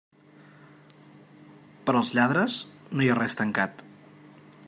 [1.89, 2.57] Per als lladres
[2.95, 3.85] no hi ha res tancat.